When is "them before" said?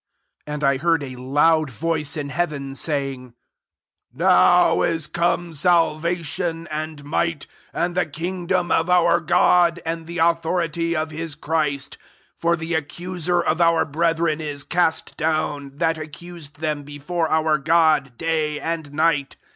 16.61-17.29